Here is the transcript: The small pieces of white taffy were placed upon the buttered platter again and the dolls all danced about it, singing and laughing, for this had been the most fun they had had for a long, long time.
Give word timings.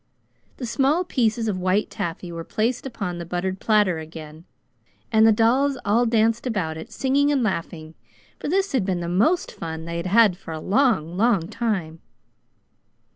The 0.57 0.65
small 0.65 1.03
pieces 1.03 1.47
of 1.47 1.59
white 1.59 1.91
taffy 1.91 2.31
were 2.31 2.43
placed 2.43 2.87
upon 2.87 3.19
the 3.19 3.23
buttered 3.23 3.59
platter 3.59 3.99
again 3.99 4.45
and 5.11 5.27
the 5.27 5.31
dolls 5.31 5.77
all 5.85 6.07
danced 6.07 6.47
about 6.47 6.75
it, 6.75 6.91
singing 6.91 7.31
and 7.31 7.43
laughing, 7.43 7.93
for 8.39 8.47
this 8.47 8.71
had 8.71 8.83
been 8.83 9.01
the 9.01 9.07
most 9.07 9.51
fun 9.51 9.85
they 9.85 9.97
had 9.97 10.07
had 10.07 10.37
for 10.37 10.53
a 10.53 10.59
long, 10.59 11.17
long 11.17 11.47
time. 11.47 11.99